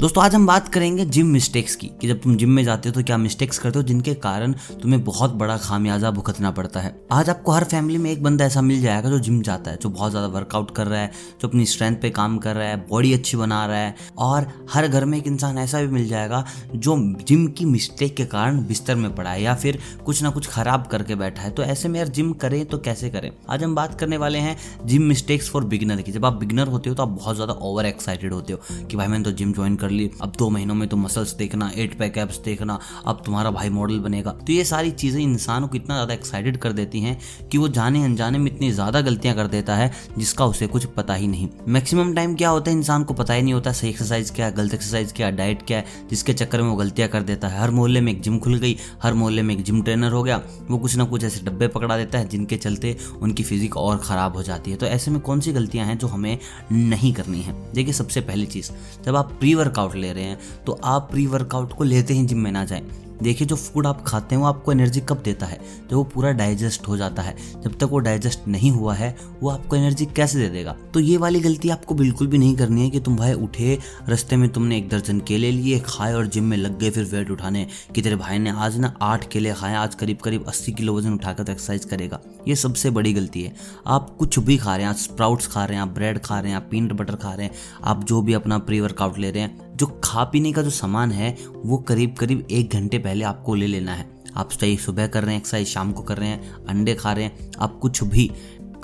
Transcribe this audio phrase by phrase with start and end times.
[0.00, 2.94] दोस्तों, आज हम बात करेंगे जिम मिस्टेक्स की, कि जब तुम जिम में जाते हो
[2.94, 7.30] तो क्या मिस्टेक्स करते हो जिनके कारण तुम्हें बहुत बड़ा खामियाजा भुगतना पड़ता है। आज
[7.30, 10.10] आपको हर फैमिली में एक बंदा ऐसा मिल जाएगा जो जिम जाता है, जो बहुत
[10.10, 11.10] ज़्यादा वर्कआउट कर रहा है,
[11.40, 14.88] जो अपनी स्ट्रेंथ पे काम कर रहा है बॉडी अच्छी बना रहा है, और हर
[14.88, 18.94] घर में एक इंसान ऐसा भी मिल जाएगा जो जिम की मिस्टेक के कारण बिस्तर
[18.94, 21.98] में पड़ा है या फिर कुछ ना कुछ खराब करके बैठा है। तो ऐसे में
[22.00, 23.30] यार जिम करें तो कैसे करें?
[23.50, 24.56] आज हम बात करने वाले हैं
[24.86, 27.86] जिम मिस्टेक्स फॉर बिगिनर की। जब आप बिगिनर होते हो तो आप बहुत ज़्यादा ओवर
[27.86, 30.88] एक्साइटेड होते हो कि भाई मैंने तो जिम ज्वाइन कर ली। अब दो महीनों में
[30.88, 34.90] तो मसल्स देखना एट पैक एप्स देखना, अब तुम्हारा भाई मॉडल बनेगा। तो ये सारी
[34.92, 37.18] चीज़ें इंसान को इतना ज़्यादा एक्साइटेड कर देती हैं
[37.50, 41.14] कि वो जाने अनजाने में इतनी ज़्यादा गलतियाँ कर देता है, जिसका उसे कुछ पता
[41.14, 42.76] ही नहीं। मैक्सिमम टाइम क्या होता है?
[42.76, 45.78] इंसान को पता ही नहीं होता, सही एक्सरसाइज क्या है, गलत एक्सरसाइज क्या डाइट क्या
[45.78, 48.58] है, जिसके चक्कर में वो गलतियाँ कर देता है। हर मोहल्ले में एक जिम खुल
[48.58, 51.68] गई, हर मोहल्ले में एक जिम ट्रेनर हो गया, वो कुछ ना कुछ ऐसे डब्बे
[51.68, 55.20] पकड़ा देता है, जिनके चलते उनकी फिजिक और ख़राब हो जाती है। तो ऐसे में
[55.20, 56.38] कौन सी गलतियाँ हैं जो हमें
[56.72, 57.54] नहीं करनी है?
[57.74, 58.70] देखिए, सबसे पहली चीज़,
[59.04, 62.38] जब आप प्री वर्कआउट ले रहे हैं तो आप प्री वर्कआउट को लेते ही जिम
[62.38, 62.90] में ना जाएँ।
[63.22, 65.60] देखिए, जो फ़ूड आप खाते हैं, वो आपको एनर्जी कब देता है?
[65.90, 69.50] जब वो पूरा डाइजेस्ट हो जाता है, जब तक वो डाइजेस्ट नहीं हुआ है, वो
[69.50, 70.76] आपको एनर्जी कैसे दे देगा?
[70.94, 74.36] तो ये वाली गलती आपको बिल्कुल भी नहीं करनी है कि तुम भाई उठे, रस्ते
[74.36, 77.66] में तुमने एक दर्जन केले लिए, खाए और जिम में लग गए, फिर वेट उठाने
[77.94, 81.14] कि तेरे भाई ने आज ना आठ केले खाए, आज करीब करीब अस्सी किलो वज़न
[81.14, 83.54] उठाकर तो एक्सरसाइज करेगा। ये सबसे बड़ी गलती है।
[83.86, 86.50] आप कुछ भी खा रहे हैं, आप स्प्राउट्स खा रहे हैं, आप ब्रेड खा रहे
[86.50, 89.42] हैं, आप पीनट बटर खा रहे हैं, आप जो भी अपना प्री वर्कआउट ले रहे
[89.42, 93.54] हैं जो खा पीने का जो सामान है, वो करीब करीब एक घंटे पहले आपको
[93.54, 96.64] ले लेना है। आप चाहे सुबह कर रहे हैं एक्सरसाइज शाम को कर रहे हैं,
[96.64, 98.30] अंडे खा रहे हैं, आप कुछ भी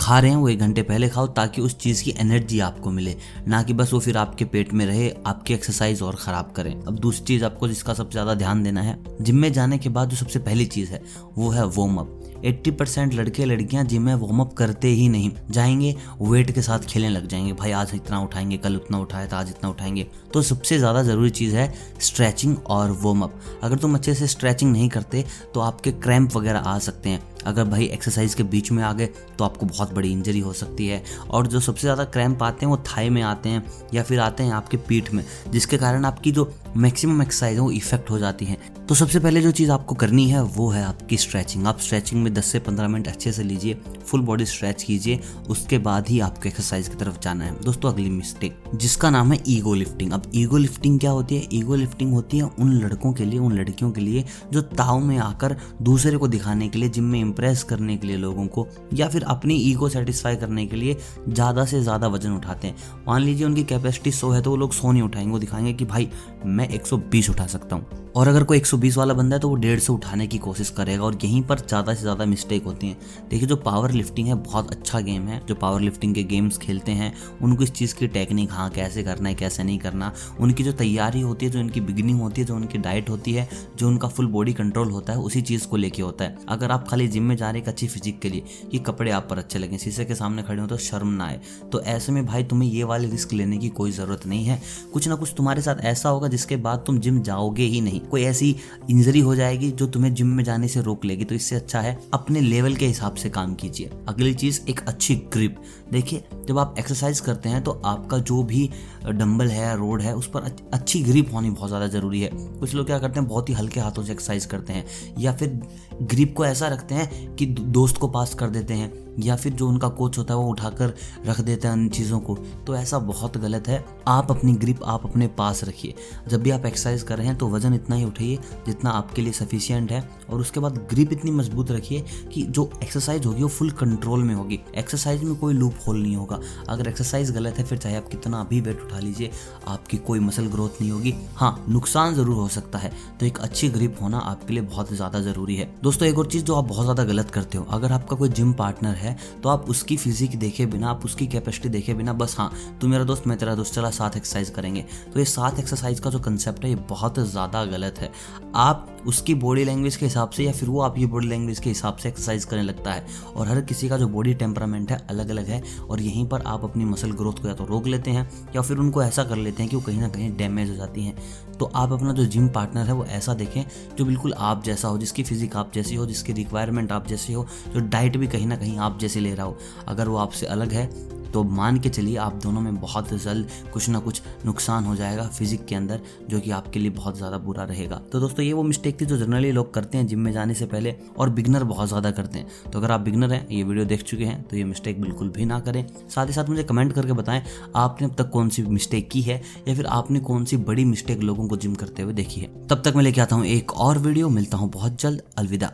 [0.01, 3.15] खा रहे हैं, वो एक घंटे पहले खाओ ताकि उस चीज़ की एनर्जी आपको मिले।
[3.49, 6.99] ना कि बस वो फिर आपके पेट में रहे, आपकी एक्सरसाइज और ख़राब करें। अब
[6.99, 10.17] दूसरी चीज़ आपको जिसका सबसे ज़्यादा ध्यान देना है, जिम में जाने के बाद जो
[10.17, 11.03] सबसे पहली चीज़ है,
[11.39, 15.31] वो है वार्म अप 80 परसेंट लड़के लड़कियाँ जिम में वार्म अप करते ही नहीं,
[15.51, 19.39] जाएँगे वेट के साथ खेलने लग जाएँगे। भाई, आज इतना उठाएँगे, कल उतना उठाया था
[19.39, 23.95] आज इतना उठाएँगे। तो सबसे ज़्यादा ज़रूरी चीज़ है स्ट्रेचिंग और वार्म अप अगर तुम
[23.95, 28.35] अच्छे से स्ट्रेचिंग नहीं करते तो आपके क्रैम्प वगैरह आ सकते हैं। अगर भाई एक्सरसाइज
[28.35, 29.07] के बीच में आ गए
[29.39, 32.71] तो आपको बहुत बड़ी इंजरी हो सकती है। और जो सबसे ज़्यादा क्रैम्प आते हैं,
[32.71, 33.65] वो थाई में आते हैं
[33.95, 37.71] या फिर आते हैं आपके पीठ में, जिसके कारण आपकी जो मैक्सिमम एक्सरसाइज है, वो
[37.71, 38.59] इफ़ेक्ट हो जाती है।
[38.89, 42.33] तो सबसे पहले जो चीज़ आपको करनी है, वो है आपकी स्ट्रेचिंग आप स्ट्रेचिंग में
[42.35, 45.21] 10 से 15 मिनट अच्छे से लीजिए फुल बॉडी स्ट्रेच कीजिए,
[45.51, 49.39] उसके बाद ही आपको एक्सरसाइज की तरफ़ जाना है। दोस्तों, अगली मिस्टेक जिसका नाम है
[49.49, 51.49] ईगो लिफ्टिंग अब ईगो लिफ्टिंग क्या होती है?
[51.53, 55.17] ईगो लिफ्टिंग होती है उन लड़कों के लिए, उन लड़कियों के लिए, जो ताव में
[55.19, 59.09] आकर दूसरे को दिखाने के लिए जिम में इंप्रेस करने के लिए लोगों को, या
[59.09, 60.97] फिर अपनी ईगो सेटिस्फाई करने के लिए
[61.29, 62.77] ज़्यादा से ज़्यादा वज़न उठाते हैं।
[63.09, 65.85] मान लीजिए उनकी कैपेसिटी सौ है तो वो लोग सौ नहीं उठाएँगे, वो दिखाएँगे कि
[65.85, 66.09] भाई,
[66.47, 69.79] मैं 120 उठा सकता हूँ। और अगर कोई 120 वाला बंदा है तो वो डेढ़
[69.79, 72.99] से उठाने की कोशिश करेगा, और यहीं पर ज़्यादा से ज़्यादा मिस्टेक होती हैं।
[73.31, 76.93] देखिए, जो पावर लिफ्टिंग है, बहुत अच्छा गेम है। जो पावर लिफ्टिंग के गेम्स खेलते
[76.93, 80.73] हैं, उनको इस चीज़ की टेक्निक हाँ कैसे करना है, कैसे नहीं करना, उनकी जो
[80.73, 84.09] तैयारी होती है, जो उनकी बिगनिंग होती है, जो उनकी डाइट होती है, जो उनका
[84.09, 87.26] फुल बॉडी कंट्रोल होता है, उसी चीज़ को लेके होता है। अगर आप खाली जिम
[87.27, 90.05] में जा रहे एक अच्छी फिजिक के लिए। कि कपड़े आप पर अच्छे लगे। शीशे
[90.05, 91.41] के सामने खड़े हो तो शर्म ना आए।
[91.73, 94.61] तो ऐसे में भाई तुम्हें ये वाले रिस्क लेने की कोई ज़रूरत नहीं है।
[94.93, 98.23] कुछ ना कुछ तुम्हारे साथ ऐसा होगा जिसके बाद तुम जिम जाओगे ही नहीं। कोई
[98.23, 98.55] ऐसी
[98.91, 101.99] इंजरी हो जाएगी जो तुम्हें जिम में जाने से रोक लेगी। तो इससे अच्छा है
[102.15, 105.63] अपने लेवल के हिसाब से काम कीजिए। अगली चीज़, एक अच्छी ग्रिप
[105.93, 108.69] देखिए, जब आप एक्सरसाइज करते हैं तो आपका जो भी
[109.07, 110.43] डंबल है रोड है, उस पर
[110.75, 113.81] अच्छी ग्रिप होनी बहुत ज़्यादा ज़रूरी है। कुछ लोग क्या करते हैं, बहुत ही हल्के
[113.81, 115.61] हाथों से एक्सरसाइज करते हैं। या फिर
[116.03, 117.06] ग्रिप को ऐसा रखते हैं
[117.39, 120.49] कि दोस्त को पास कर देते हैं। या फिर जो उनका कोच होता है वो
[120.51, 120.95] उठाकर
[121.27, 125.05] रख देता है उन चीज़ों को। तो ऐसा बहुत गलत है। आप अपनी ग्रिप आप
[125.07, 125.95] अपने पास रखिए।
[126.29, 129.33] जब भी आप एक्सरसाइज कर रहे हैं तो वज़न इतना ही उठाइए जितना आपके लिए
[129.33, 133.71] सफिशियंट है। और उसके बाद ग्रिप इतनी मज़बूत रखिए कि जो एक्सरसाइज होगी वो फुल
[133.73, 137.79] कंट्रोल में होगी। एक्सरसाइज में कोई लूप होल नहीं होगा। अगर एक्सरसाइज गलत है, फिर
[137.79, 139.31] चाहे आप कितना भी वेट उठा लीजिए,
[139.69, 143.69] आपकी कोई मसल ग्रोथ नहीं होगी। हाँ नुकसान ज़रूर हो सकता है। तो एक अच्छी
[143.69, 146.85] ग्रिप होना आपके लिए बहुत ज़्यादा ज़रूरी है। दोस्तों, एक और चीज़ जो आप बहुत
[146.85, 149.06] ज़्यादा गलत करते हो। अगर आपका कोई जिम पार्टनर है
[149.43, 152.51] तो आप उसकी फिजिक देखे बिना, आप उसकी कैपेसिटी देखे बिना, बस हाँ
[152.81, 154.85] तू मेरा दोस्त, मैं तेरा दोस्त, चला, साथ एक्सरसाइज करेंगे।
[155.15, 158.13] तो ये साथ एक्सरसाइज का जो कंसेप्ट है, ये बहुत ज़्यादा गलत है।
[158.55, 161.97] आप उसकी बॉडी लैंग्वेज के हिसाब से या फिर वो आपकी बॉडी लैंग्वेज के हिसाब
[161.97, 163.07] से एक्सरसाइज करने लगता है।
[163.37, 166.65] और हर किसी का जो बॉडी टेम्परामेंट है अलग अलग है, और यहीं पर आप
[166.65, 169.63] अपनी मसल ग्रोथ को या तो रोक लेते हैं, या फिर उनको ऐसा कर लेते
[169.63, 171.17] हैं कि वो कहीं ना कहीं डैमेज हो जाती हैं।
[171.59, 173.65] तो आप अपना जो जिम पार्टनर है, वो ऐसा देखें,
[173.99, 177.47] जो बिल्कुल आप जैसा हो, जिसकी फिजिक आप जैसी हो, जिसकी रिक्वायरमेंट आप जैसी हो,
[177.75, 179.57] जो डाइट भी कहीं ना कहीं आप जैसे ले रहा हो।
[179.89, 180.89] अगर वो आपसे अलग है
[181.27, 185.27] तो मान के चलिए आप दोनों में बहुत जल्द कुछ ना कुछ नुकसान हो जाएगा
[185.29, 188.63] फिजिक के अंदर, जो कि आपके लिए बहुत ज़्यादा बुरा रहेगा। तो दोस्तों, ये वो
[188.63, 191.89] मिस्टेक थी जो जनरली लोग करते हैं जिम में जाने से पहले, और बिगनर बहुत
[191.89, 194.65] ज़्यादा करते हैं। तो अगर आप बिगनर हैं, ये वीडियो देख चुके हैं तो ये
[194.65, 197.43] मिस्टेक बिल्कुल भी ना करें। साथ ही साथ मुझे कमेंट करके बताएँ,
[197.77, 201.21] आपने अब तक कौन सी मिस्टेक की है, या फिर आपने कौन सी बड़ी मिस्टेक
[201.23, 203.99] लोगों को जिम करते हुए देखी है। तब तक मैं लेके आता हूँ एक और
[203.99, 205.73] वीडियो मिलता हूँ बहुत जल्द, अलविदा।